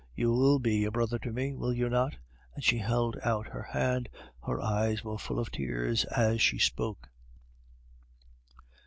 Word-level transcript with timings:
You 0.15 0.33
will 0.33 0.57
be 0.57 0.83
a 0.83 0.89
brother 0.91 1.19
to 1.19 1.31
me, 1.31 1.53
will 1.53 1.73
you 1.75 1.87
not?" 1.87 2.15
and 2.55 2.63
she 2.63 2.79
held 2.79 3.19
out 3.23 3.45
her 3.49 3.61
hand. 3.61 4.09
Her 4.43 4.59
eyes 4.59 5.03
were 5.03 5.19
full 5.19 5.37
of 5.37 5.51
tears 5.51 6.05
as 6.05 6.41
she 6.41 6.57
spoke. 6.57 7.07